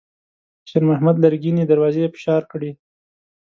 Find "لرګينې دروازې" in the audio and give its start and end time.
1.23-2.05